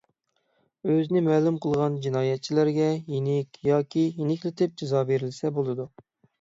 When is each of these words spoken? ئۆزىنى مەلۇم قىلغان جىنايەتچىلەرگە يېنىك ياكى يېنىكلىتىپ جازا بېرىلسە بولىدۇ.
ئۆزىنى 0.91 1.21
مەلۇم 1.27 1.59
قىلغان 1.65 1.99
جىنايەتچىلەرگە 2.07 2.89
يېنىك 2.89 3.63
ياكى 3.71 4.09
يېنىكلىتىپ 4.09 4.83
جازا 4.85 5.07
بېرىلسە 5.15 5.57
بولىدۇ. 5.63 5.91